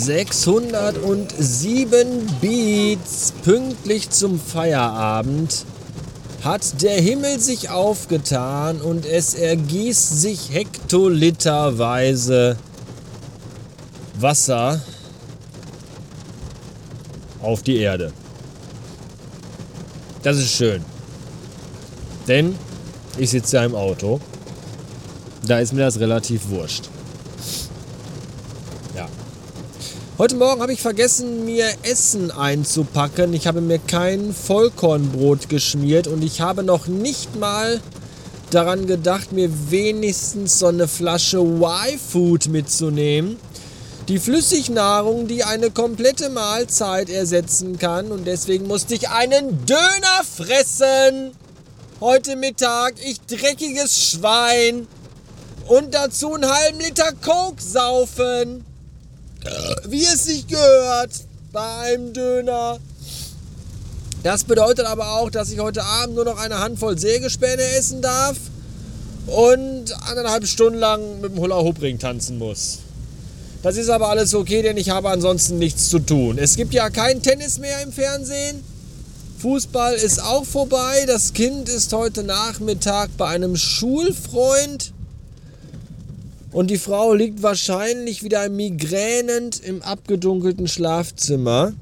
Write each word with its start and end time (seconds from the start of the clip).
607 0.00 2.26
Beats 2.40 3.32
pünktlich 3.44 4.10
zum 4.10 4.40
Feierabend 4.40 5.64
hat 6.42 6.82
der 6.82 7.00
Himmel 7.00 7.38
sich 7.38 7.70
aufgetan 7.70 8.80
und 8.80 9.04
es 9.04 9.34
ergießt 9.34 10.20
sich 10.20 10.52
hektoliterweise 10.52 12.56
Wasser 14.18 14.80
auf 17.42 17.62
die 17.62 17.76
Erde. 17.76 18.12
Das 20.22 20.38
ist 20.38 20.52
schön. 20.52 20.82
Denn 22.26 22.56
ich 23.18 23.30
sitze 23.30 23.56
ja 23.56 23.64
im 23.64 23.74
Auto. 23.74 24.20
Da 25.46 25.58
ist 25.58 25.72
mir 25.72 25.82
das 25.82 25.98
relativ 25.98 26.48
wurscht. 26.48 26.88
Ja. 28.94 29.08
Heute 30.20 30.36
Morgen 30.36 30.60
habe 30.60 30.74
ich 30.74 30.82
vergessen, 30.82 31.46
mir 31.46 31.64
Essen 31.82 32.30
einzupacken. 32.30 33.32
Ich 33.32 33.46
habe 33.46 33.62
mir 33.62 33.78
kein 33.78 34.34
Vollkornbrot 34.34 35.48
geschmiert 35.48 36.08
und 36.08 36.22
ich 36.22 36.42
habe 36.42 36.62
noch 36.62 36.88
nicht 36.88 37.36
mal 37.36 37.80
daran 38.50 38.86
gedacht, 38.86 39.32
mir 39.32 39.48
wenigstens 39.70 40.58
so 40.58 40.66
eine 40.66 40.88
Flasche 40.88 41.38
Y-Food 41.38 42.48
mitzunehmen. 42.48 43.38
Die 44.08 44.18
Flüssignahrung, 44.18 45.26
die 45.26 45.42
eine 45.42 45.70
komplette 45.70 46.28
Mahlzeit 46.28 47.08
ersetzen 47.08 47.78
kann. 47.78 48.12
Und 48.12 48.26
deswegen 48.26 48.66
musste 48.66 48.94
ich 48.96 49.08
einen 49.08 49.64
Döner 49.64 50.20
fressen. 50.22 51.30
Heute 51.98 52.36
Mittag, 52.36 52.96
ich 53.02 53.22
dreckiges 53.22 54.10
Schwein. 54.10 54.86
Und 55.66 55.94
dazu 55.94 56.34
einen 56.34 56.52
halben 56.52 56.80
Liter 56.80 57.12
Coke 57.22 57.62
saufen. 57.62 58.66
Wie 59.86 60.04
es 60.04 60.24
sich 60.24 60.46
gehört 60.46 61.10
bei 61.52 61.76
einem 61.78 62.12
Döner. 62.12 62.78
Das 64.22 64.44
bedeutet 64.44 64.86
aber 64.86 65.16
auch, 65.16 65.30
dass 65.30 65.50
ich 65.50 65.60
heute 65.60 65.82
Abend 65.82 66.14
nur 66.14 66.24
noch 66.24 66.38
eine 66.38 66.58
Handvoll 66.58 66.98
Sägespäne 66.98 67.62
essen 67.62 68.02
darf 68.02 68.36
und 69.26 69.92
anderthalb 70.08 70.46
Stunden 70.46 70.78
lang 70.78 71.20
mit 71.20 71.32
dem 71.32 71.40
Hula-Hoop-Ring 71.40 71.98
tanzen 71.98 72.38
muss. 72.38 72.80
Das 73.62 73.76
ist 73.76 73.88
aber 73.88 74.08
alles 74.08 74.34
okay, 74.34 74.62
denn 74.62 74.76
ich 74.76 74.90
habe 74.90 75.10
ansonsten 75.10 75.58
nichts 75.58 75.88
zu 75.88 75.98
tun. 75.98 76.38
Es 76.38 76.56
gibt 76.56 76.74
ja 76.74 76.90
kein 76.90 77.22
Tennis 77.22 77.58
mehr 77.58 77.82
im 77.82 77.92
Fernsehen. 77.92 78.62
Fußball 79.38 79.94
ist 79.94 80.22
auch 80.22 80.44
vorbei. 80.44 81.04
Das 81.06 81.32
Kind 81.32 81.68
ist 81.68 81.92
heute 81.92 82.22
Nachmittag 82.22 83.10
bei 83.16 83.28
einem 83.28 83.56
Schulfreund. 83.56 84.92
Und 86.52 86.68
die 86.68 86.78
Frau 86.78 87.14
liegt 87.14 87.42
wahrscheinlich 87.42 88.22
wieder 88.22 88.48
migränend 88.48 89.60
im 89.60 89.82
abgedunkelten 89.82 90.66
Schlafzimmer. 90.66 91.74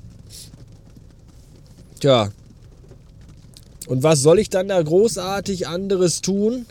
Tja. 2.00 2.30
Und 3.86 4.02
was 4.02 4.20
soll 4.20 4.38
ich 4.38 4.50
dann 4.50 4.69
da 4.69 4.80
großartig 4.83 5.66
anderes 5.66 6.20
tun, 6.20 6.66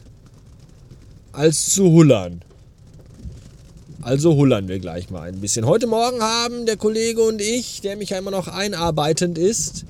als 1.32 1.72
zu 1.72 1.92
hullern? 1.92 2.42
Also 4.04 4.36
hullern 4.36 4.68
wir 4.68 4.78
gleich 4.78 5.10
mal 5.10 5.28
ein 5.28 5.42
bisschen. 5.42 5.66
Heute 5.66 5.88
Morgen 5.88 6.22
haben 6.22 6.68
der 6.68 6.78
Kollege 6.78 7.22
und 7.24 7.42
ich, 7.42 7.82
der 7.82 7.98
mich 7.98 8.12
ja 8.12 8.20
immer 8.20 8.32
noch 8.32 8.48
einarbeitend 8.48 9.40
ist, 9.40 9.86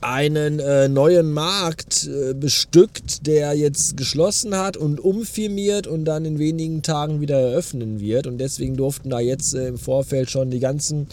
einen 0.00 0.60
äh, 0.60 0.88
neuen 0.88 1.32
Markt 1.32 2.06
äh, 2.06 2.32
bestückt, 2.32 3.26
der 3.26 3.54
jetzt 3.54 3.96
geschlossen 3.96 4.56
hat 4.56 4.76
und 4.76 5.00
umfirmiert 5.00 5.88
und 5.88 6.04
dann 6.04 6.24
in 6.24 6.38
wenigen 6.38 6.82
Tagen 6.82 7.20
wieder 7.20 7.38
eröffnen 7.38 7.98
wird. 7.98 8.28
Und 8.28 8.38
deswegen 8.38 8.76
durften 8.76 9.10
da 9.10 9.18
jetzt 9.18 9.54
äh, 9.54 9.68
im 9.68 9.78
Vorfeld 9.78 10.30
schon 10.30 10.50
die 10.50 10.60
ganzen 10.60 11.08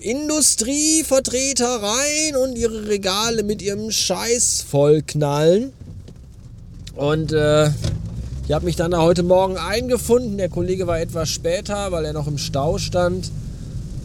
Industrievertreter 0.00 1.82
rein 1.82 2.36
und 2.42 2.58
ihre 2.58 2.88
Regale 2.88 3.44
mit 3.44 3.62
ihrem 3.62 3.90
Scheiß 3.90 4.64
vollknallen. 4.68 5.72
Und 6.96 7.32
äh, 7.32 7.70
ich 8.46 8.52
habe 8.52 8.64
mich 8.64 8.76
dann 8.76 8.90
da 8.90 9.00
heute 9.00 9.22
Morgen 9.22 9.56
eingefunden. 9.56 10.38
Der 10.38 10.48
Kollege 10.48 10.86
war 10.88 11.00
etwas 11.00 11.30
später, 11.30 11.92
weil 11.92 12.04
er 12.04 12.12
noch 12.12 12.26
im 12.26 12.38
Stau 12.38 12.78
stand. 12.78 13.30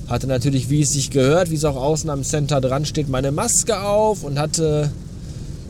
Hatte 0.10 0.26
natürlich, 0.26 0.72
wie 0.72 0.82
es 0.82 0.94
sich 0.94 1.12
gehört, 1.12 1.52
wie 1.52 1.56
es 1.56 1.66
auch 1.66 1.76
außen 1.76 2.10
am 2.10 2.24
Center 2.24 2.60
dran 2.60 2.84
steht, 2.86 3.10
meine 3.10 3.32
Maske 3.32 3.80
auf 3.80 4.24
und 4.24 4.40
hatte, 4.40 4.90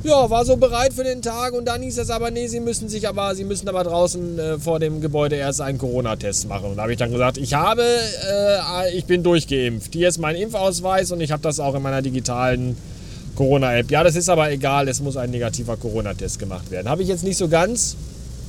ja, 0.04 0.30
war 0.30 0.46
so 0.46 0.56
bereit 0.56 0.94
für 0.94 1.04
den 1.04 1.22
Tag. 1.22 1.52
Und 1.52 1.66
dann 1.66 1.82
hieß 1.82 1.98
es 1.98 2.10
aber, 2.10 2.32
nee, 2.32 2.48
sie 2.48 2.62
müssen 2.62 2.88
sich 2.88 3.06
aber, 3.10 3.36
sie 3.36 3.44
müssen 3.44 3.68
aber 3.68 3.84
draußen 3.84 4.40
äh, 4.40 4.58
vor 4.58 4.80
dem 4.80 5.02
Gebäude 5.02 5.36
erst 5.36 5.60
einen 5.60 5.78
Corona-Test 5.78 6.48
machen. 6.48 6.70
Und 6.70 6.78
da 6.78 6.84
habe 6.84 6.94
ich 6.94 6.98
dann 6.98 7.12
gesagt, 7.12 7.38
ich 7.38 7.54
habe, 7.54 7.84
äh, 7.84 8.98
ich 8.98 9.04
bin 9.04 9.24
durchgeimpft. 9.24 9.94
Hier 9.94 10.08
ist 10.08 10.20
mein 10.20 10.38
Impfausweis 10.38 11.12
und 11.12 11.20
ich 11.20 11.34
habe 11.34 11.44
das 11.44 11.60
auch 11.60 11.76
in 11.76 11.82
meiner 11.82 12.02
digitalen 12.02 12.78
Corona-App. 13.36 13.92
Ja, 13.92 14.06
das 14.06 14.16
ist 14.16 14.30
aber 14.30 14.50
egal, 14.52 14.88
es 14.88 15.02
muss 15.02 15.18
ein 15.18 15.32
negativer 15.32 15.76
Corona-Test 15.76 16.40
gemacht 16.40 16.72
werden. 16.72 16.88
Habe 16.88 17.02
ich 17.02 17.10
jetzt 17.10 17.26
nicht 17.26 17.38
so 17.38 17.50
ganz 17.50 17.98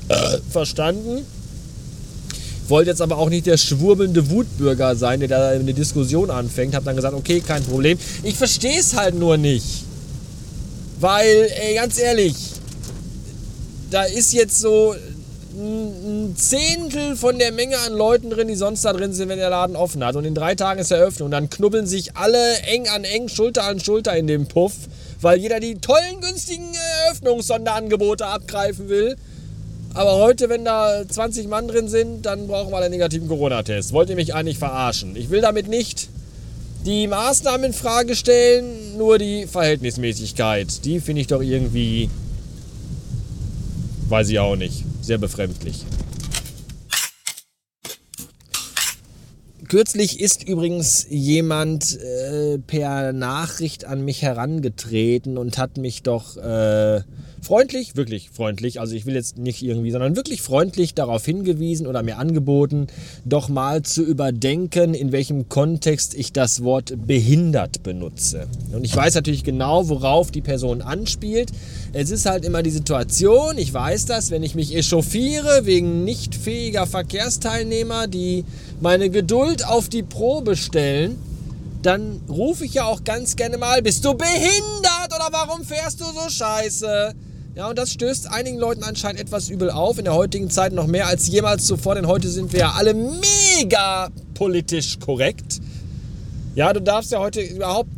äh, 0.09 0.39
verstanden 0.51 1.27
wollte 2.71 2.91
jetzt 2.91 3.03
aber 3.03 3.19
auch 3.19 3.29
nicht 3.29 3.47
der 3.47 3.57
schwurbelnde 3.57 4.31
Wutbürger 4.31 4.97
sein, 4.97 5.21
der 5.21 5.29
da 5.29 5.49
eine 5.51 5.75
Diskussion 5.75 6.31
anfängt. 6.31 6.75
Hab 6.75 6.85
dann 6.85 6.97
gesagt, 6.97 7.15
okay, 7.15 7.41
kein 7.41 7.63
Problem. 7.65 7.99
Ich 8.23 8.37
verstehe 8.37 8.79
es 8.79 8.97
halt 8.97 9.17
nur 9.17 9.37
nicht. 9.37 9.85
Weil, 11.01 11.51
ey, 11.61 11.75
ganz 11.75 11.99
ehrlich, 11.99 12.35
da 13.91 14.05
ist 14.05 14.33
jetzt 14.33 14.61
so 14.61 14.95
ein 15.53 16.35
Zehntel 16.37 17.17
von 17.17 17.39
der 17.39 17.53
Menge 17.53 17.77
an 17.79 17.93
Leuten 17.93 18.31
drin, 18.31 18.49
die 18.49 18.55
sonst 18.55 18.85
da 18.85 18.93
drin 18.93 19.13
sind, 19.13 19.29
wenn 19.29 19.39
der 19.39 19.51
Laden 19.51 19.77
offen 19.77 20.05
hat. 20.05 20.17
Und 20.17 20.25
in 20.25 20.35
drei 20.35 20.55
Tagen 20.55 20.81
ist 20.81 20.91
Eröffnung. 20.91 21.27
Und 21.27 21.33
dann 21.33 21.51
knubbeln 21.51 21.87
sich 21.87 22.17
alle 22.17 22.59
eng 22.61 22.89
an 22.89 23.05
eng, 23.05 23.29
Schulter 23.29 23.65
an 23.65 23.81
Schulter 23.81 24.17
in 24.17 24.27
dem 24.27 24.47
Puff, 24.47 24.73
weil 25.21 25.39
jeder 25.39 25.59
die 25.59 25.77
tollen, 25.77 26.21
günstigen 26.21 26.69
Eröffnungssonderangebote 27.07 28.27
abgreifen 28.27 28.89
will. 28.89 29.17
Aber 29.93 30.17
heute, 30.17 30.49
wenn 30.49 30.65
da 30.65 31.03
20 31.09 31.49
Mann 31.49 31.67
drin 31.67 31.89
sind, 31.89 32.25
dann 32.25 32.47
brauchen 32.47 32.71
wir 32.71 32.79
einen 32.79 32.93
negativen 32.93 33.29
Corona-Test. 33.29 33.93
Wollt 33.93 34.09
ihr 34.09 34.17
mich 34.17 34.35
eigentlich 34.35 34.59
verarschen? 34.59 35.17
Ich 35.17 35.31
will 35.31 35.41
damit 35.41 35.69
nicht 35.69 36.09
die 36.87 37.07
Maßnahmen 37.09 37.65
in 37.67 37.73
Frage 37.73 38.15
stellen, 38.15 38.97
nur 38.97 39.19
die 39.19 39.47
Verhältnismäßigkeit. 39.47 40.85
Die 40.85 41.01
finde 41.01 41.23
ich 41.23 41.27
doch 41.27 41.43
irgendwie, 41.43 42.09
weiß 44.09 44.29
ich 44.31 44.39
auch 44.39 44.57
nicht, 44.57 44.85
sehr 45.03 45.19
befremdlich. 45.19 45.85
Kürzlich 49.71 50.19
ist 50.19 50.43
übrigens 50.49 51.07
jemand 51.11 51.97
äh, 52.01 52.59
per 52.59 53.13
Nachricht 53.13 53.85
an 53.85 54.05
mich 54.05 54.21
herangetreten 54.21 55.39
und 55.39 55.59
hat 55.59 55.77
mich 55.77 56.03
doch 56.03 56.37
äh, 56.37 57.03
freundlich, 57.41 57.97
wirklich 57.97 58.31
freundlich, 58.31 58.81
also 58.81 58.95
ich 58.95 59.07
will 59.07 59.15
jetzt 59.15 59.39
nicht 59.39 59.63
irgendwie, 59.63 59.91
sondern 59.91 60.17
wirklich 60.17 60.43
freundlich 60.43 60.95
darauf 60.95 61.25
hingewiesen 61.25 61.87
oder 61.87 62.03
mir 62.03 62.19
angeboten, 62.19 62.89
doch 63.25 63.49
mal 63.49 63.83
zu 63.83 64.03
überdenken, 64.03 64.93
in 64.95 65.13
welchem 65.13 65.49
Kontext 65.49 66.15
ich 66.15 66.33
das 66.33 66.63
Wort 66.65 67.07
behindert 67.07 67.83
benutze. 67.83 68.49
Und 68.73 68.85
ich 68.85 68.95
weiß 68.95 69.15
natürlich 69.15 69.45
genau, 69.45 69.89
worauf 69.89 70.31
die 70.31 70.43
Person 70.43 70.83
anspielt. 70.83 71.51
Es 71.93 72.11
ist 72.11 72.27
halt 72.27 72.45
immer 72.45 72.63
die 72.63 72.71
Situation, 72.71 73.57
ich 73.57 73.73
weiß 73.73 74.07
das, 74.07 74.31
wenn 74.31 74.43
ich 74.43 74.55
mich 74.55 74.75
echauffiere 74.75 75.65
wegen 75.65 76.05
nicht 76.05 76.35
fähiger 76.35 76.87
Verkehrsteilnehmer, 76.87 78.07
die 78.07 78.45
meine 78.81 79.11
Geduld 79.11 79.60
auf 79.67 79.89
die 79.89 80.03
Probe 80.03 80.57
stellen, 80.57 81.19
dann 81.83 82.21
rufe 82.29 82.65
ich 82.65 82.75
ja 82.75 82.85
auch 82.85 83.05
ganz 83.05 83.37
gerne 83.37 83.57
mal, 83.57 83.83
bist 83.83 84.05
du 84.05 84.15
behindert 84.15 85.09
oder 85.15 85.29
warum 85.31 85.65
fährst 85.65 86.01
du 86.01 86.05
so 86.05 86.29
scheiße? 86.29 87.15
Ja, 87.55 87.69
und 87.69 87.79
das 87.79 87.91
stößt 87.93 88.31
einigen 88.31 88.59
Leuten 88.59 88.85
anscheinend 88.85 89.21
etwas 89.21 89.49
übel 89.49 89.71
auf, 89.71 89.99
in 89.99 90.05
der 90.05 90.15
heutigen 90.15 90.51
Zeit 90.51 90.73
noch 90.73 90.87
mehr 90.87 91.07
als 91.07 91.27
jemals 91.29 91.67
zuvor, 91.67 91.95
denn 91.95 92.07
heute 92.07 92.29
sind 92.29 92.53
wir 92.53 92.61
ja 92.61 92.73
alle 92.73 92.95
mega 92.95 94.09
politisch 94.35 94.99
korrekt. 95.01 95.61
Ja, 96.55 96.73
du 96.73 96.81
darfst 96.81 97.13
ja 97.13 97.19
heute 97.19 97.41
überhaupt, 97.41 97.91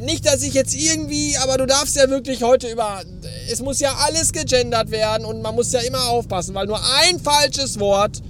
nicht, 0.00 0.26
dass 0.26 0.42
ich 0.42 0.54
jetzt 0.54 0.74
irgendwie, 0.74 1.36
aber 1.36 1.58
du 1.58 1.66
darfst 1.66 1.94
ja 1.96 2.08
wirklich 2.08 2.42
heute 2.42 2.68
über, 2.68 3.02
es 3.50 3.60
muss 3.60 3.80
ja 3.80 3.94
alles 4.06 4.32
gegendert 4.32 4.90
werden 4.90 5.24
und 5.26 5.42
man 5.42 5.54
muss 5.54 5.72
ja 5.72 5.80
immer 5.80 6.08
aufpassen, 6.08 6.54
weil 6.54 6.66
nur 6.66 6.80
ein 7.00 7.20
falsches 7.20 7.78
Wort 7.78 8.22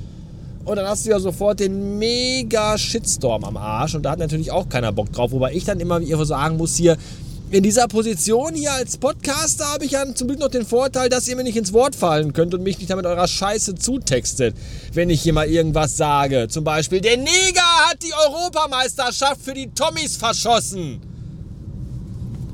und 0.65 0.77
dann 0.77 0.87
hast 0.87 1.07
du 1.07 1.11
ja 1.11 1.19
sofort 1.19 1.61
den 1.61 1.99
mega 1.99 2.77
Shitstorm 2.77 3.45
am 3.45 3.57
Arsch 3.57 3.95
und 3.95 4.03
da 4.03 4.13
hat 4.13 4.19
natürlich 4.19 4.51
auch 4.51 4.69
keiner 4.69 4.93
Bock 4.93 5.13
drauf, 5.13 5.33
wobei 5.33 5.53
ich 5.53 5.65
dann 5.65 5.81
immer 5.81 6.01
wie 6.01 6.25
sagen 6.25 6.57
muss 6.57 6.77
hier, 6.77 6.97
in 7.53 7.65
dieser 7.65 7.89
Position 7.89 8.55
hier 8.55 8.73
als 8.73 8.97
Podcaster 8.97 9.67
habe 9.67 9.85
ich 9.85 9.93
ja 9.93 10.15
zum 10.15 10.29
Glück 10.29 10.39
noch 10.39 10.51
den 10.51 10.65
Vorteil, 10.65 11.09
dass 11.09 11.27
ihr 11.27 11.35
mir 11.35 11.43
nicht 11.43 11.57
ins 11.57 11.73
Wort 11.73 11.97
fallen 11.97 12.33
könnt 12.33 12.55
und 12.55 12.63
mich 12.63 12.79
nicht 12.79 12.91
damit 12.91 13.07
eurer 13.07 13.27
Scheiße 13.27 13.75
zutextet, 13.75 14.55
wenn 14.93 15.11
ich 15.11 15.23
hier 15.23 15.33
mal 15.33 15.49
irgendwas 15.49 15.97
sage. 15.97 16.47
Zum 16.49 16.63
Beispiel, 16.63 17.01
der 17.01 17.17
Neger 17.17 17.89
hat 17.89 18.05
die 18.05 18.15
Europameisterschaft 18.15 19.43
für 19.43 19.55
die 19.55 19.69
Tommys 19.71 20.17
verschossen. 20.17 21.01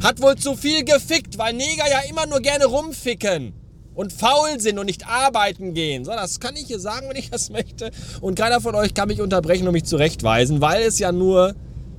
Hat 0.02 0.22
wohl 0.22 0.36
zu 0.36 0.56
viel 0.56 0.82
gefickt, 0.82 1.36
weil 1.36 1.52
Neger 1.52 1.90
ja 1.90 2.00
immer 2.08 2.24
nur 2.26 2.40
gerne 2.40 2.64
rumficken. 2.64 3.52
Und 3.96 4.12
faul 4.12 4.60
sind 4.60 4.78
und 4.78 4.86
nicht 4.86 5.08
arbeiten 5.08 5.74
gehen. 5.74 6.04
So, 6.04 6.12
das 6.12 6.38
kann 6.38 6.54
ich 6.54 6.66
hier 6.66 6.78
sagen, 6.78 7.08
wenn 7.08 7.16
ich 7.16 7.30
das 7.30 7.50
möchte. 7.50 7.90
Und 8.20 8.36
keiner 8.36 8.60
von 8.60 8.74
euch 8.76 8.94
kann 8.94 9.08
mich 9.08 9.20
unterbrechen 9.20 9.66
und 9.66 9.72
mich 9.72 9.84
zurechtweisen, 9.84 10.60
weil 10.60 10.82
es 10.82 10.98
ja 10.98 11.10
nur 11.10 11.54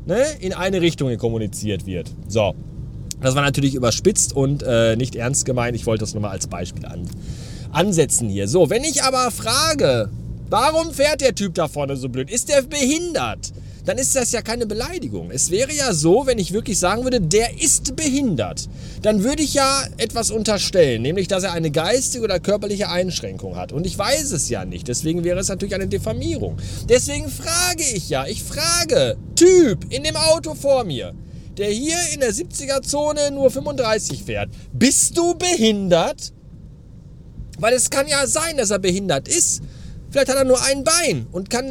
ne, 0.05 0.23
in 0.39 0.53
eine 0.53 0.79
Richtung 0.79 1.15
kommuniziert 1.17 1.85
wird. 1.85 2.09
So. 2.27 2.55
Das 3.19 3.33
war 3.33 3.41
natürlich 3.41 3.73
überspitzt 3.73 4.35
und 4.35 4.61
äh, 4.61 4.95
nicht 4.95 5.15
ernst 5.15 5.45
gemeint. 5.45 5.75
Ich 5.75 5.87
wollte 5.87 6.01
das 6.01 6.13
nur 6.13 6.21
mal 6.21 6.29
als 6.29 6.45
Beispiel 6.45 6.85
an, 6.85 7.09
ansetzen 7.71 8.29
hier. 8.29 8.47
So, 8.47 8.69
wenn 8.69 8.83
ich 8.83 9.01
aber 9.01 9.31
frage, 9.31 10.11
warum 10.51 10.93
fährt 10.93 11.21
der 11.21 11.33
Typ 11.33 11.55
da 11.55 11.67
vorne 11.67 11.95
so 11.95 12.09
blöd? 12.09 12.29
Ist 12.29 12.49
der 12.49 12.61
behindert? 12.61 13.51
Dann 13.87 13.97
ist 13.97 14.17
das 14.17 14.33
ja 14.33 14.41
keine 14.41 14.65
Beleidigung. 14.65 15.31
Es 15.31 15.49
wäre 15.49 15.71
ja 15.71 15.93
so, 15.93 16.27
wenn 16.27 16.39
ich 16.39 16.51
wirklich 16.51 16.77
sagen 16.77 17.05
würde, 17.05 17.21
der 17.21 17.61
ist 17.61 17.95
behindert. 17.95 18.67
Dann 19.01 19.23
würde 19.23 19.41
ich 19.41 19.53
ja 19.53 19.81
etwas 19.95 20.29
unterstellen, 20.29 21.01
nämlich 21.01 21.29
dass 21.29 21.43
er 21.43 21.53
eine 21.53 21.71
geistige 21.71 22.25
oder 22.25 22.41
körperliche 22.41 22.89
Einschränkung 22.89 23.55
hat. 23.55 23.71
Und 23.71 23.87
ich 23.87 23.97
weiß 23.97 24.33
es 24.33 24.49
ja 24.49 24.65
nicht. 24.65 24.89
Deswegen 24.89 25.23
wäre 25.23 25.39
es 25.39 25.47
natürlich 25.47 25.73
eine 25.73 25.87
Diffamierung. 25.87 26.57
Deswegen 26.89 27.29
frage 27.29 27.83
ich 27.93 28.09
ja, 28.09 28.27
ich 28.27 28.43
frage, 28.43 29.15
Typ 29.37 29.85
in 29.89 30.03
dem 30.03 30.17
Auto 30.17 30.53
vor 30.53 30.83
mir, 30.83 31.13
der 31.57 31.69
hier 31.69 31.97
in 32.13 32.19
der 32.19 32.33
70er-Zone 32.33 33.31
nur 33.31 33.49
35 33.49 34.21
fährt, 34.21 34.49
bist 34.73 35.17
du 35.17 35.33
behindert? 35.35 36.33
Weil 37.57 37.73
es 37.73 37.89
kann 37.89 38.05
ja 38.05 38.27
sein, 38.27 38.57
dass 38.57 38.69
er 38.69 38.79
behindert 38.79 39.29
ist. 39.29 39.61
Vielleicht 40.09 40.27
hat 40.29 40.35
er 40.35 40.43
nur 40.43 40.61
ein 40.63 40.83
Bein 40.83 41.27
und 41.31 41.49
kann 41.49 41.65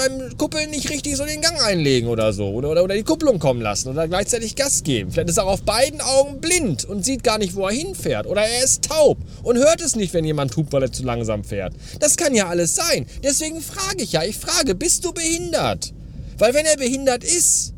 beim 0.00 0.38
Kuppeln 0.38 0.70
nicht 0.70 0.88
richtig 0.88 1.16
so 1.16 1.26
den 1.26 1.42
Gang 1.42 1.60
einlegen 1.62 2.08
oder 2.08 2.32
so. 2.32 2.48
Oder, 2.48 2.70
oder, 2.70 2.84
oder 2.84 2.94
die 2.94 3.02
Kupplung 3.02 3.38
kommen 3.38 3.60
lassen 3.60 3.90
oder 3.90 4.08
gleichzeitig 4.08 4.56
Gas 4.56 4.82
geben. 4.82 5.10
Vielleicht 5.10 5.28
ist 5.28 5.36
er 5.36 5.46
auf 5.46 5.62
beiden 5.62 6.00
Augen 6.00 6.40
blind 6.40 6.86
und 6.86 7.04
sieht 7.04 7.22
gar 7.22 7.36
nicht, 7.36 7.54
wo 7.54 7.66
er 7.66 7.74
hinfährt. 7.74 8.26
Oder 8.26 8.42
er 8.42 8.64
ist 8.64 8.84
taub 8.84 9.18
und 9.42 9.58
hört 9.58 9.82
es 9.82 9.96
nicht, 9.96 10.14
wenn 10.14 10.24
jemand 10.24 10.56
hupt, 10.56 10.72
weil 10.72 10.84
er 10.84 10.92
zu 10.92 11.02
langsam 11.02 11.44
fährt. 11.44 11.74
Das 11.98 12.16
kann 12.16 12.34
ja 12.34 12.48
alles 12.48 12.74
sein. 12.74 13.06
Deswegen 13.22 13.60
frage 13.60 14.02
ich 14.02 14.12
ja, 14.12 14.22
ich 14.22 14.38
frage, 14.38 14.74
bist 14.74 15.04
du 15.04 15.12
behindert? 15.12 15.92
Weil 16.38 16.54
wenn 16.54 16.64
er 16.64 16.78
behindert 16.78 17.22
ist, 17.22 17.74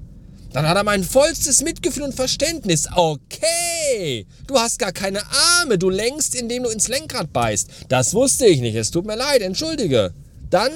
dann 0.53 0.69
hat 0.69 0.77
er 0.77 0.85
mein 0.85 1.03
vollstes 1.03 1.63
Mitgefühl 1.63 2.05
und 2.05 2.15
Verständnis. 2.15 2.87
Okay, 2.95 4.27
du 4.47 4.59
hast 4.59 4.79
gar 4.79 4.93
keine 4.93 5.23
Arme, 5.59 5.77
du 5.79 5.91
lenkst, 5.91 6.37
indem 6.37 6.65
du 6.65 6.71
ins 6.71 6.87
Lenkrad 6.87 7.33
beißt. 7.33 7.69
Das 7.89 8.15
wusste 8.15 8.47
ich 8.47 8.61
nicht, 8.61 8.77
es 8.77 8.93
tut 8.93 9.07
mir 9.07 9.17
leid, 9.17 9.43
entschuldige. 9.43 10.13
Dann 10.51 10.71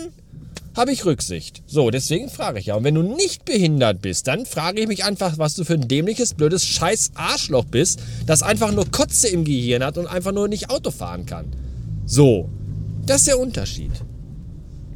habe 0.77 0.93
ich 0.93 1.05
Rücksicht. 1.07 1.63
So, 1.67 1.91
deswegen 1.91 2.29
frage 2.29 2.61
ich 2.61 2.67
ja. 2.67 2.75
Und 2.75 2.85
wenn 2.85 2.95
du 2.95 3.03
nicht 3.03 3.47
behindert 3.47 4.03
bist, 4.03 4.29
dann 4.29 4.45
frage 4.45 4.83
ich 4.83 4.89
mich 4.89 5.05
einfach, 5.05 5.39
was 5.39 5.55
du 5.55 5.65
für 5.65 5.75
ein 5.75 5.89
dämliches, 5.89 6.35
blödes 6.35 6.67
scheiß 6.67 7.13
Arschloch 7.15 7.65
bist, 7.65 8.01
das 8.27 8.43
einfach 8.43 8.73
nur 8.73 8.91
Kotze 8.91 9.29
im 9.29 9.45
Gehirn 9.45 9.83
hat 9.83 9.97
und 9.97 10.07
einfach 10.07 10.33
nur 10.33 10.49
nicht 10.49 10.71
Auto 10.71 10.91
fahren 10.91 11.25
kann. 11.25 11.47
So, 12.05 12.51
das 13.07 13.23
ist 13.23 13.29
der 13.29 13.39
Unterschied. 13.39 13.93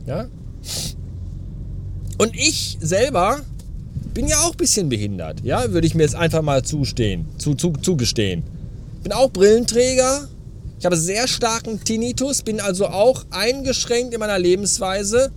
Ja? 0.06 0.28
Und 2.18 2.36
ich 2.36 2.76
selber 2.80 3.40
bin 4.12 4.28
ja 4.28 4.40
auch 4.40 4.52
ein 4.52 4.58
bisschen 4.58 4.90
behindert. 4.90 5.40
Ja, 5.42 5.72
würde 5.72 5.86
ich 5.86 5.94
mir 5.94 6.02
jetzt 6.02 6.14
einfach 6.14 6.42
mal 6.42 6.62
zustehen, 6.62 7.26
zu, 7.38 7.54
zu, 7.54 7.72
zugestehen. 7.72 8.42
Bin 9.02 9.12
auch 9.12 9.30
Brillenträger. 9.30 10.28
Ich 10.78 10.84
habe 10.84 10.96
sehr 10.96 11.28
starken 11.28 11.82
Tinnitus, 11.82 12.42
bin 12.42 12.60
also 12.60 12.88
auch 12.88 13.24
eingeschränkt 13.30 14.12
in 14.12 14.20
meiner 14.20 14.38
Lebensweise 14.38 15.30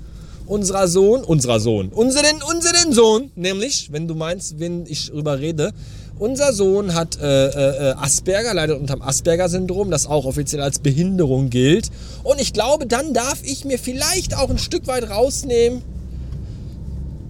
unserer 0.46 0.88
Sohn, 0.88 1.24
unserer 1.24 1.60
Sohn, 1.60 1.90
unseren, 1.90 2.42
unseren 2.50 2.94
Sohn, 2.94 3.32
nämlich, 3.36 3.92
wenn 3.92 4.08
du 4.08 4.16
meinst, 4.16 4.60
wenn 4.60 4.86
ich 4.86 5.12
drüber 5.12 5.40
rede, 5.40 5.72
unser 6.20 6.54
Sohn 6.54 6.94
hat 6.94 7.20
äh, 7.20 7.48
äh, 7.48 7.90
äh, 7.90 7.94
Asperger, 7.94 8.54
leidet 8.54 8.80
unter 8.80 8.96
dem 8.96 9.02
Asperger-Syndrom, 9.02 9.90
das 9.90 10.06
auch 10.06 10.26
offiziell 10.26 10.62
als 10.62 10.80
Behinderung 10.80 11.50
gilt. 11.50 11.90
Und 12.24 12.40
ich 12.40 12.54
glaube, 12.54 12.86
dann 12.86 13.14
darf 13.14 13.40
ich 13.44 13.66
mir 13.66 13.80
vielleicht 13.80 14.38
auch 14.38 14.50
ein 14.50 14.60
Stück 14.60 14.88
weit 14.88 15.10
rausnehmen, 15.10 15.82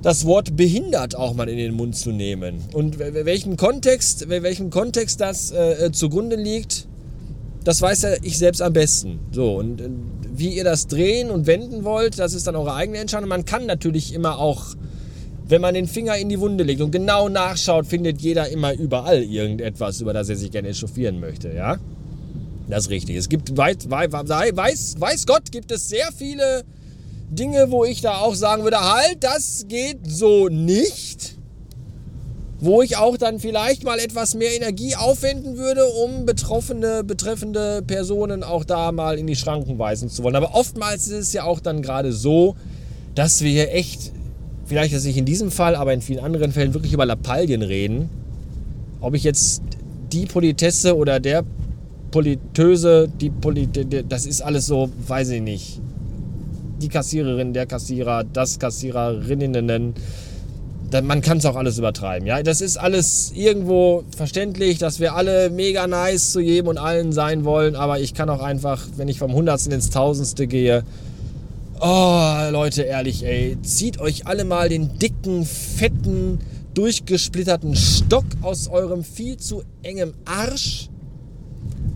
das 0.03 0.25
Wort 0.25 0.57
behindert 0.57 1.15
auch 1.15 1.33
mal 1.33 1.47
in 1.47 1.57
den 1.57 1.73
Mund 1.73 1.95
zu 1.95 2.11
nehmen. 2.11 2.61
Und 2.73 2.99
welchen 2.99 3.55
Kontext, 3.55 4.29
welchen 4.29 4.69
Kontext 4.69 5.21
das 5.21 5.51
äh, 5.51 5.85
äh, 5.85 5.91
zugrunde 5.93 6.35
liegt, 6.35 6.87
das 7.63 7.81
weiß 7.81 8.01
ja 8.01 8.09
ich 8.21 8.37
selbst 8.37 8.61
am 8.61 8.73
besten. 8.73 9.19
So, 9.31 9.55
und 9.55 9.79
äh, 9.79 9.89
wie 10.35 10.49
ihr 10.49 10.63
das 10.63 10.87
drehen 10.87 11.29
und 11.29 11.47
wenden 11.47 11.83
wollt, 11.83 12.19
das 12.19 12.33
ist 12.33 12.47
dann 12.47 12.55
eure 12.55 12.73
eigene 12.73 12.97
Entscheidung. 12.97 13.29
Man 13.29 13.45
kann 13.45 13.65
natürlich 13.65 14.13
immer 14.13 14.39
auch, 14.39 14.75
wenn 15.47 15.61
man 15.61 15.73
den 15.73 15.87
Finger 15.87 16.17
in 16.17 16.29
die 16.29 16.39
Wunde 16.39 16.63
legt 16.63 16.81
und 16.81 16.91
genau 16.91 17.29
nachschaut, 17.29 17.85
findet 17.85 18.21
jeder 18.21 18.49
immer 18.49 18.73
überall 18.73 19.23
irgendetwas, 19.23 20.01
über 20.01 20.13
das 20.13 20.29
er 20.29 20.35
sich 20.35 20.51
gerne 20.51 20.69
echauffieren 20.69 21.19
möchte, 21.19 21.53
ja? 21.53 21.77
Das 22.69 22.85
ist 22.85 22.89
richtig. 22.89 23.17
Es 23.17 23.29
gibt, 23.29 23.55
weiß, 23.55 23.89
weiß, 23.89 24.95
weiß 24.99 25.25
Gott, 25.25 25.51
gibt 25.51 25.71
es 25.71 25.89
sehr 25.89 26.11
viele 26.15 26.63
Dinge, 27.29 27.71
wo 27.71 27.83
ich 27.83 28.01
da 28.01 28.17
auch 28.17 28.35
sagen 28.35 28.63
würde, 28.63 28.79
halt, 28.79 29.17
das 29.23 29.65
geht 29.67 29.99
so 30.07 30.47
nicht 30.49 31.32
wo 32.63 32.81
ich 32.81 32.95
auch 32.95 33.17
dann 33.17 33.39
vielleicht 33.39 33.83
mal 33.83 33.99
etwas 33.99 34.35
mehr 34.35 34.55
Energie 34.55 34.95
aufwenden 34.95 35.57
würde, 35.57 35.85
um 35.85 36.25
betroffene, 36.25 37.03
betreffende 37.03 37.81
Personen 37.85 38.41
auch 38.41 38.63
da 38.63 38.93
mal 38.93 39.19
in 39.19 39.27
die 39.27 39.35
Schranken 39.35 39.77
weisen 39.77 40.09
zu 40.09 40.23
wollen. 40.23 40.37
Aber 40.37 40.55
oftmals 40.55 41.09
ist 41.09 41.27
es 41.27 41.33
ja 41.33 41.43
auch 41.43 41.59
dann 41.59 41.81
gerade 41.81 42.13
so, 42.13 42.55
dass 43.15 43.41
wir 43.41 43.51
hier 43.51 43.73
echt, 43.73 44.13
vielleicht 44.65 44.93
ist 44.93 45.03
nicht 45.03 45.17
in 45.17 45.25
diesem 45.25 45.51
Fall, 45.51 45.75
aber 45.75 45.91
in 45.91 45.99
vielen 45.99 46.23
anderen 46.23 46.53
Fällen 46.53 46.73
wirklich 46.73 46.93
über 46.93 47.05
Lappalien 47.05 47.63
reden. 47.63 48.09
Ob 49.01 49.13
ich 49.13 49.25
jetzt 49.25 49.61
die 50.13 50.25
Politesse 50.25 50.95
oder 50.95 51.19
der 51.19 51.43
Politöse, 52.11 53.09
die 53.19 53.29
Polit 53.29 53.87
das 54.07 54.25
ist 54.25 54.41
alles 54.41 54.67
so, 54.67 54.89
weiß 55.05 55.31
ich 55.31 55.41
nicht. 55.41 55.81
Die 56.81 56.87
Kassiererin, 56.87 57.51
der 57.51 57.65
Kassierer, 57.65 58.23
das 58.23 58.57
Kassiererinnen 58.57 59.95
man 61.01 61.21
kann 61.21 61.37
es 61.37 61.45
auch 61.45 61.55
alles 61.55 61.77
übertreiben. 61.77 62.27
Ja, 62.27 62.43
das 62.43 62.61
ist 62.61 62.77
alles 62.77 63.31
irgendwo 63.35 64.03
verständlich, 64.15 64.77
dass 64.77 64.99
wir 64.99 65.15
alle 65.15 65.49
mega 65.49 65.87
nice 65.87 66.31
zu 66.31 66.39
jedem 66.39 66.67
und 66.67 66.77
allen 66.77 67.11
sein 67.11 67.45
wollen, 67.45 67.75
aber 67.75 67.99
ich 67.99 68.13
kann 68.13 68.29
auch 68.29 68.41
einfach, 68.41 68.85
wenn 68.97 69.07
ich 69.07 69.19
vom 69.19 69.33
Hundertsten 69.33 69.73
ins 69.73 69.89
Tausendste 69.89 70.47
gehe, 70.47 70.83
oh 71.79 72.49
Leute, 72.51 72.83
ehrlich, 72.83 73.25
ey, 73.25 73.57
zieht 73.61 73.99
euch 73.99 74.27
alle 74.27 74.45
mal 74.45 74.69
den 74.69 74.97
dicken, 74.99 75.45
fetten, 75.45 76.39
durchgesplitterten 76.73 77.75
Stock 77.75 78.25
aus 78.41 78.67
eurem 78.67 79.03
viel 79.03 79.37
zu 79.37 79.63
engem 79.81 80.13
Arsch, 80.25 80.89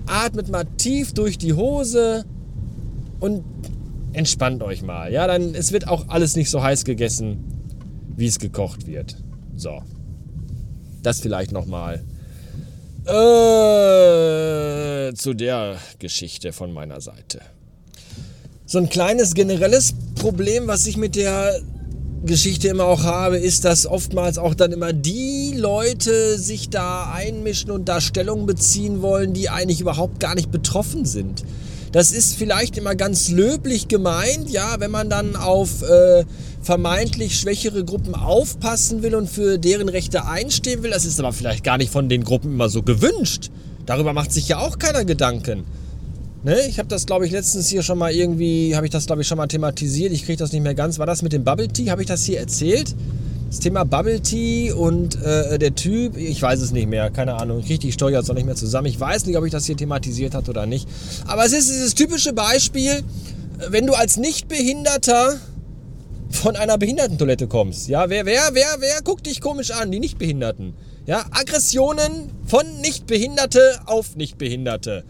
atmet 0.08 0.50
mal 0.50 0.66
tief 0.78 1.14
durch 1.14 1.38
die 1.38 1.54
Hose 1.54 2.26
und 3.20 3.44
entspannt 4.14 4.64
euch 4.64 4.82
mal. 4.82 5.12
Ja, 5.12 5.28
dann 5.28 5.54
es 5.54 5.72
wird 5.72 5.88
auch 5.88 6.06
alles 6.08 6.36
nicht 6.36 6.50
so 6.50 6.64
heiß 6.64 6.86
gegessen 6.86 7.57
wie 8.18 8.28
es 8.28 8.40
gekocht 8.40 8.88
wird. 8.88 9.16
So. 9.56 9.82
Das 11.04 11.22
vielleicht 11.22 11.54
nochmal 11.54 12.04
äh, 13.06 15.14
zu 15.14 15.34
der 15.34 15.78
Geschichte 16.00 16.52
von 16.52 16.74
meiner 16.74 17.00
Seite. 17.00 17.40
So 18.66 18.80
ein 18.80 18.90
kleines 18.90 19.34
generelles 19.34 19.94
Problem, 20.16 20.68
was 20.68 20.86
ich 20.88 20.98
mit 20.98 21.16
der 21.16 21.62
Geschichte 22.26 22.68
immer 22.68 22.86
auch 22.86 23.04
habe, 23.04 23.38
ist, 23.38 23.64
dass 23.64 23.86
oftmals 23.86 24.38
auch 24.38 24.56
dann 24.56 24.74
immer 24.74 24.92
die 24.92 25.54
Leute 25.56 26.38
sich 26.38 26.70
da 26.70 27.14
einmischen 27.14 27.72
und 27.72 27.88
da 27.88 28.02
Stellung 28.02 28.46
beziehen 28.46 29.02
wollen, 29.02 29.34
die 29.34 29.50
eigentlich 29.50 29.80
überhaupt 29.80 30.20
gar 30.20 30.36
nicht 30.36 30.52
betroffen 30.52 31.06
sind. 31.06 31.46
Das 31.92 32.12
ist 32.12 32.36
vielleicht 32.36 32.78
immer 32.78 32.96
ganz 32.96 33.30
löblich 33.30 33.88
gemeint, 33.88 34.50
ja, 34.50 34.76
wenn 34.80 34.92
man 34.92 35.10
dann 35.10 35.36
auf 35.36 35.84
äh, 35.84 36.26
vermeintlich 36.62 37.40
schwächere 37.40 37.86
Gruppen 37.86 38.14
aufpassen 38.14 39.04
will 39.04 39.16
und 39.16 39.30
für 39.30 39.58
deren 39.58 39.88
Rechte 39.88 40.26
einstehen 40.26 40.84
will. 40.84 40.92
Das 40.92 41.06
ist 41.06 41.20
aber 41.20 41.32
vielleicht 41.32 41.64
gar 41.64 41.78
nicht 41.78 41.92
von 41.92 42.10
den 42.10 42.24
Gruppen 42.24 42.52
immer 42.54 42.70
so 42.70 42.84
gewünscht. 42.84 43.50
Darüber 43.86 44.12
macht 44.12 44.34
sich 44.34 44.50
ja 44.50 44.60
auch 44.60 44.78
keiner 44.78 45.06
Gedanken. 45.06 45.64
Ne? 46.44 46.58
Ich 46.68 46.78
habe 46.78 46.90
das, 46.90 47.06
glaube 47.06 47.26
ich, 47.26 47.32
letztens 47.32 47.70
hier 47.70 47.84
schon 47.84 47.98
mal 47.98 48.12
irgendwie, 48.12 48.76
habe 48.76 48.86
ich 48.86 48.92
das, 48.92 49.06
glaube 49.06 49.22
ich, 49.22 49.28
schon 49.28 49.38
mal 49.38 49.48
thematisiert. 49.48 50.12
Ich 50.12 50.26
kriege 50.26 50.38
das 50.38 50.52
nicht 50.52 50.62
mehr 50.62 50.76
ganz. 50.76 51.00
War 51.00 51.06
das 51.06 51.22
mit 51.22 51.34
dem 51.34 51.44
Bubble 51.44 51.68
Tea? 51.68 51.90
Habe 51.90 52.02
ich 52.02 52.08
das 52.08 52.24
hier 52.24 52.40
erzählt? 52.40 52.94
Das 53.48 53.60
Thema 53.60 53.86
Bubble 53.86 54.20
Tea 54.22 54.74
und 54.74 55.22
äh, 55.24 55.58
der 55.58 55.74
Typ, 55.74 56.18
ich 56.18 56.42
weiß 56.42 56.60
es 56.60 56.72
nicht 56.72 56.88
mehr, 56.88 57.10
keine 57.10 57.36
Ahnung, 57.36 57.60
ich 57.60 57.68
kriege 57.68 57.80
die 57.80 57.94
Steuer 57.94 58.20
jetzt 58.20 58.28
noch 58.28 58.36
nicht 58.36 58.46
mehr 58.46 58.56
zusammen. 58.56 58.88
Ich 58.88 59.00
weiß 59.00 59.26
nicht, 59.26 59.38
ob 59.38 59.46
ich 59.46 59.52
das 59.52 59.66
hier 59.66 59.78
thematisiert 59.78 60.34
hat 60.34 60.50
oder 60.50 60.66
nicht. 60.66 60.88
Aber 61.28 61.46
es 61.46 61.54
ist 61.54 61.70
dieses 61.70 61.96
typische 61.96 62.34
Beispiel, 62.34 63.04
wenn 63.70 63.88
du 63.88 63.94
als 63.94 64.18
Nichtbehinderter 64.18 65.36
von 66.30 66.58
einer 66.58 66.78
Behindertentoilette 66.78 67.48
kommst. 67.48 67.88
Ja, 67.88 68.10
wer, 68.10 68.26
wer, 68.26 68.50
wer, 68.52 68.68
wer 68.80 69.02
guckt 69.02 69.26
dich 69.26 69.40
komisch 69.40 69.72
an? 69.72 69.92
Die 69.92 70.00
Nichtbehinderten. 70.00 70.74
Ja, 71.06 71.26
Aggressionen 71.32 72.32
von 72.46 72.66
Nichtbehinderte 72.82 73.80
auf 73.86 74.18
Nichtbehinderte. 74.18 75.06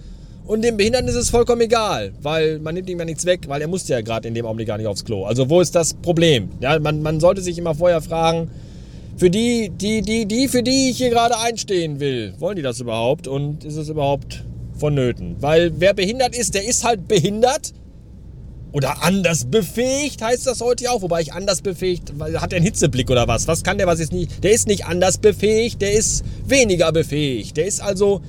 Und 0.47 0.61
dem 0.61 0.77
Behinderten 0.77 1.09
ist 1.09 1.15
es 1.15 1.29
vollkommen 1.29 1.59
egal, 1.59 2.13
weil 2.21 2.59
man 2.59 2.73
nimmt 2.73 2.89
ihm 2.89 2.97
ja 2.97 3.03
nichts 3.03 3.25
weg, 3.25 3.41
weil 3.47 3.61
er 3.61 3.67
musste 3.67 3.91
ja 3.91 3.99
gerade 3.99 4.29
in 4.29 4.33
dem 4.33 4.45
Augenblick 4.45 4.69
gar 4.69 4.77
nicht 4.77 4.87
aufs 4.87 5.03
Klo. 5.03 5.25
Also 5.25 5.49
wo 5.49 5.59
ist 5.59 5.75
das 5.75 5.93
Problem? 5.93 6.51
Ja, 6.61 6.79
man, 6.79 7.01
man 7.01 7.19
sollte 7.19 7.41
sich 7.41 7.57
immer 7.57 7.75
vorher 7.75 8.01
fragen, 8.01 8.49
für 9.17 9.29
die, 9.29 9.69
die, 9.69 10.01
die, 10.01 10.25
die, 10.25 10.47
für 10.47 10.63
die 10.63 10.91
ich 10.91 10.97
hier 10.97 11.09
gerade 11.09 11.37
einstehen 11.37 11.99
will, 11.99 12.33
wollen 12.39 12.55
die 12.55 12.61
das 12.61 12.79
überhaupt? 12.79 13.27
Und 13.27 13.65
ist 13.65 13.75
es 13.75 13.89
überhaupt 13.89 14.45
vonnöten. 14.77 15.35
Weil 15.41 15.73
wer 15.79 15.93
behindert 15.93 16.33
ist, 16.33 16.55
der 16.55 16.65
ist 16.65 16.85
halt 16.85 17.09
behindert. 17.09 17.73
Oder 18.71 19.03
anders 19.03 19.45
befähigt 19.45 20.21
heißt 20.21 20.47
das 20.47 20.61
heute 20.61 20.89
auch. 20.91 21.01
Wobei 21.01 21.19
ich 21.21 21.33
anders 21.33 21.61
befähigt, 21.61 22.13
hat 22.19 22.53
er 22.53 22.57
einen 22.57 22.65
Hitzeblick 22.65 23.09
oder 23.09 23.27
was? 23.27 23.49
Was 23.49 23.63
kann 23.63 23.77
der, 23.77 23.87
was 23.87 23.99
ist 23.99 24.13
nicht? 24.13 24.43
Der 24.45 24.51
ist 24.51 24.67
nicht 24.67 24.85
anders 24.85 25.17
befähigt, 25.17 25.81
der 25.81 25.91
ist 25.91 26.23
weniger 26.45 26.93
befähigt. 26.93 27.57
Der 27.57 27.65
ist 27.65 27.81
also 27.81 28.21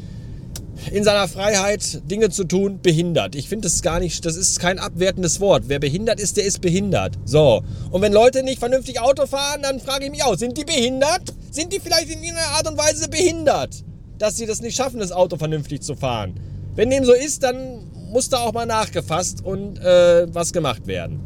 in 0.91 1.05
seiner 1.05 1.29
Freiheit 1.29 2.03
Dinge 2.11 2.31
zu 2.31 2.45
tun 2.45 2.81
behindert. 2.83 3.35
Ich 3.35 3.49
finde 3.49 3.69
das 3.69 3.83
gar 3.83 4.01
nicht, 4.01 4.25
das 4.25 4.37
ist 4.37 4.61
kein 4.61 4.79
abwertendes 4.79 5.41
Wort. 5.41 5.65
Wer 5.67 5.79
behindert 5.79 6.21
ist, 6.21 6.37
der 6.37 6.45
ist 6.45 6.61
behindert. 6.61 7.19
So. 7.25 7.63
Und 7.91 8.03
wenn 8.03 8.13
Leute 8.13 8.43
nicht 8.43 8.59
vernünftig 8.59 9.01
Auto 9.01 9.27
fahren, 9.27 9.63
dann 9.63 9.81
frage 9.81 10.07
ich 10.07 10.11
mich 10.11 10.25
auch, 10.25 10.37
sind 10.37 10.57
die 10.57 10.65
behindert? 10.65 11.23
Sind 11.51 11.73
die 11.73 11.81
vielleicht 11.81 12.11
in 12.11 12.23
irgendeiner 12.23 12.57
Art 12.57 12.69
und 12.69 12.79
Weise 12.79 13.09
behindert? 13.09 13.85
Dass 14.19 14.37
sie 14.37 14.47
das 14.47 14.61
nicht 14.61 14.77
schaffen, 14.77 15.01
das 15.01 15.13
Auto 15.13 15.37
vernünftig 15.37 15.83
zu 15.83 15.95
fahren. 15.95 16.39
Wenn 16.75 16.91
dem 16.91 17.05
so 17.05 17.13
ist, 17.13 17.43
dann 17.43 17.89
muss 18.11 18.29
da 18.29 18.39
auch 18.39 18.53
mal 18.53 18.67
nachgefasst 18.67 19.45
und 19.45 19.79
äh, 19.79 20.27
was 20.33 20.53
gemacht 20.53 20.87
werden. 20.87 21.21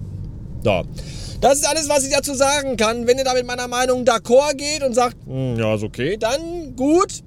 So. 0.65 0.83
Das 1.41 1.55
ist 1.55 1.69
alles, 1.69 1.89
was 1.89 2.05
ich 2.05 2.13
dazu 2.13 2.35
sagen 2.35 2.77
kann. 2.77 3.07
Wenn 3.07 3.19
ihr 3.19 3.25
da 3.25 3.35
mit 3.35 3.47
meiner 3.47 3.67
Meinung 3.67 4.05
d'accord 4.05 4.55
geht 4.55 4.85
und 4.85 4.95
sagt, 4.95 5.17
hm, 5.27 5.57
ja, 5.57 5.75
ist 5.75 5.83
okay, 5.83 6.17
dann 6.17 6.77
gut. 6.77 7.23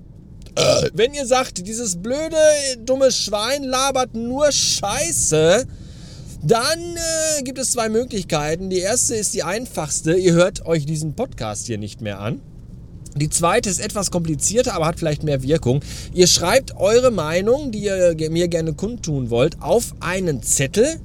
Äh, 0.55 0.89
wenn 0.93 1.13
ihr 1.13 1.25
sagt, 1.25 1.67
dieses 1.67 2.01
blöde, 2.01 2.37
dumme 2.85 3.11
Schwein 3.11 3.63
labert 3.63 4.13
nur 4.15 4.51
Scheiße, 4.51 5.65
dann 6.43 6.79
äh, 6.79 7.41
gibt 7.43 7.59
es 7.59 7.71
zwei 7.71 7.89
Möglichkeiten. 7.89 8.69
Die 8.69 8.79
erste 8.79 9.15
ist 9.15 9.33
die 9.33 9.43
einfachste. 9.43 10.13
Ihr 10.13 10.33
hört 10.33 10.65
euch 10.65 10.85
diesen 10.85 11.15
Podcast 11.15 11.67
hier 11.67 11.77
nicht 11.77 12.01
mehr 12.01 12.19
an. 12.19 12.39
Die 13.15 13.29
zweite 13.29 13.69
ist 13.69 13.79
etwas 13.79 14.11
komplizierter, 14.11 14.73
aber 14.73 14.87
hat 14.87 14.99
vielleicht 14.99 15.23
mehr 15.23 15.41
Wirkung. 15.41 15.81
Ihr 16.13 16.27
schreibt 16.27 16.75
eure 16.75 17.11
Meinung, 17.11 17.71
die 17.71 17.85
ihr 17.85 18.15
mir 18.29 18.47
gerne 18.49 18.73
kundtun 18.73 19.29
wollt, 19.29 19.61
auf 19.61 19.95
einen 20.01 20.43
Zettel 20.43 20.99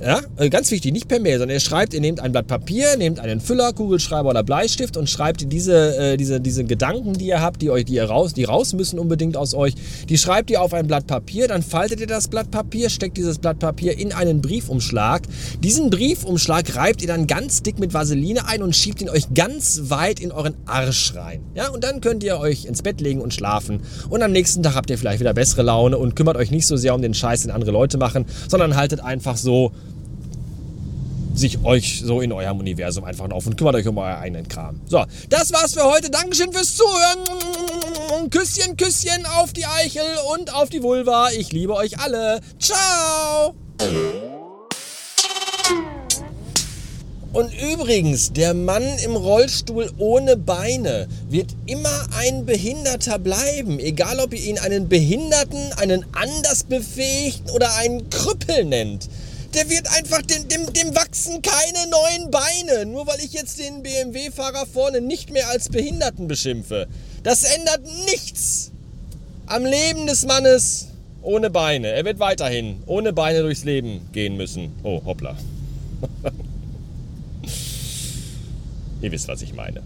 ja, 0.00 0.20
äh, 0.36 0.50
ganz 0.50 0.70
wichtig, 0.70 0.92
nicht 0.92 1.08
per 1.08 1.20
Mail, 1.20 1.38
sondern 1.38 1.54
ihr 1.54 1.60
schreibt, 1.60 1.94
ihr 1.94 2.00
nehmt 2.00 2.20
ein 2.20 2.32
Blatt 2.32 2.46
Papier, 2.46 2.96
nehmt 2.96 3.20
einen 3.20 3.40
Füller, 3.40 3.72
Kugelschreiber 3.72 4.30
oder 4.30 4.42
Bleistift 4.42 4.96
und 4.96 5.08
schreibt 5.08 5.50
diese, 5.52 5.96
äh, 5.96 6.16
diese, 6.16 6.40
diese 6.40 6.64
Gedanken, 6.64 7.14
die 7.14 7.26
ihr 7.26 7.40
habt, 7.40 7.62
die 7.62 7.70
euch, 7.70 7.84
die 7.84 7.94
ihr 7.94 8.04
raus, 8.04 8.34
die 8.34 8.44
raus 8.44 8.72
müssen 8.72 8.98
unbedingt 8.98 9.36
aus 9.36 9.54
euch, 9.54 9.74
die 10.08 10.18
schreibt 10.18 10.50
ihr 10.50 10.60
auf 10.60 10.74
ein 10.74 10.86
Blatt 10.86 11.06
Papier, 11.06 11.46
dann 11.48 11.62
faltet 11.62 12.00
ihr 12.00 12.06
das 12.06 12.28
Blatt 12.28 12.50
Papier, 12.50 12.90
steckt 12.90 13.16
dieses 13.16 13.38
Blatt 13.38 13.60
Papier 13.60 13.96
in 13.96 14.12
einen 14.12 14.42
Briefumschlag. 14.42 15.22
Diesen 15.60 15.90
Briefumschlag 15.90 16.74
reibt 16.74 17.00
ihr 17.00 17.08
dann 17.08 17.26
ganz 17.26 17.62
dick 17.62 17.78
mit 17.78 17.94
Vaseline 17.94 18.46
ein 18.46 18.62
und 18.62 18.74
schiebt 18.74 19.00
ihn 19.00 19.08
euch 19.08 19.32
ganz 19.32 19.82
weit 19.84 20.18
in 20.18 20.32
euren 20.32 20.54
Arsch 20.66 21.14
rein. 21.14 21.40
Ja, 21.54 21.68
und 21.68 21.84
dann 21.84 22.00
könnt 22.00 22.24
ihr 22.24 22.38
euch 22.38 22.64
ins 22.64 22.82
Bett 22.82 23.00
legen 23.00 23.20
und 23.20 23.32
schlafen. 23.32 23.80
Und 24.10 24.22
am 24.22 24.32
nächsten 24.32 24.62
Tag 24.62 24.74
habt 24.74 24.90
ihr 24.90 24.98
vielleicht 24.98 25.20
wieder 25.20 25.34
bessere 25.34 25.62
Laune 25.62 25.98
und 25.98 26.16
kümmert 26.16 26.36
euch 26.36 26.50
nicht 26.50 26.66
so 26.66 26.76
sehr 26.76 26.94
um 26.94 27.00
den 27.00 27.14
Scheiß, 27.14 27.42
den 27.42 27.52
andere 27.52 27.70
Leute 27.70 27.96
machen, 27.96 28.26
sondern 28.48 28.76
haltet 28.76 29.00
einfach 29.00 29.36
so 29.36 29.72
sich 31.34 31.64
euch 31.64 32.02
so 32.04 32.20
in 32.20 32.32
eurem 32.32 32.58
Universum 32.60 33.04
einfach 33.04 33.28
auf 33.30 33.46
und 33.46 33.56
kümmert 33.56 33.74
euch 33.74 33.86
um 33.88 33.98
euren 33.98 34.16
eigenen 34.16 34.48
Kram. 34.48 34.80
So, 34.86 35.04
das 35.28 35.52
war's 35.52 35.74
für 35.74 35.84
heute. 35.84 36.10
Dankeschön 36.10 36.52
fürs 36.52 36.76
Zuhören. 36.76 38.30
Küsschen, 38.30 38.76
Küsschen 38.76 39.26
auf 39.26 39.52
die 39.52 39.66
Eichel 39.66 40.04
und 40.32 40.54
auf 40.54 40.68
die 40.70 40.82
Vulva. 40.82 41.30
Ich 41.30 41.52
liebe 41.52 41.74
euch 41.74 41.98
alle. 41.98 42.40
Ciao. 42.58 43.54
Und 47.32 47.52
übrigens, 47.60 48.32
der 48.32 48.54
Mann 48.54 48.84
im 49.04 49.16
Rollstuhl 49.16 49.90
ohne 49.98 50.36
Beine 50.36 51.08
wird 51.28 51.48
immer 51.66 52.06
ein 52.16 52.46
Behinderter 52.46 53.18
bleiben. 53.18 53.80
Egal, 53.80 54.20
ob 54.20 54.32
ihr 54.32 54.40
ihn 54.40 54.60
einen 54.60 54.88
Behinderten, 54.88 55.72
einen 55.78 56.06
Andersbefähigten 56.12 57.50
oder 57.50 57.74
einen 57.74 58.08
Krüppel 58.08 58.64
nennt 58.64 59.08
der 59.54 59.70
wird 59.70 59.86
einfach, 59.96 60.22
dem, 60.22 60.48
dem, 60.48 60.72
dem 60.72 60.94
wachsen 60.94 61.40
keine 61.42 61.88
neuen 61.88 62.30
Beine, 62.30 62.86
nur 62.86 63.06
weil 63.06 63.20
ich 63.20 63.32
jetzt 63.32 63.58
den 63.58 63.82
BMW-Fahrer 63.82 64.66
vorne 64.66 65.00
nicht 65.00 65.30
mehr 65.30 65.48
als 65.48 65.68
Behinderten 65.68 66.28
beschimpfe. 66.28 66.88
Das 67.22 67.44
ändert 67.44 67.82
nichts 68.06 68.72
am 69.46 69.64
Leben 69.64 70.06
des 70.06 70.26
Mannes 70.26 70.88
ohne 71.22 71.50
Beine. 71.50 71.88
Er 71.88 72.04
wird 72.04 72.18
weiterhin 72.18 72.82
ohne 72.86 73.12
Beine 73.12 73.40
durchs 73.42 73.64
Leben 73.64 74.08
gehen 74.12 74.36
müssen. 74.36 74.72
Oh, 74.82 75.00
hoppla. 75.04 75.36
Ihr 79.00 79.12
wisst, 79.12 79.28
was 79.28 79.42
ich 79.42 79.54
meine. 79.54 79.82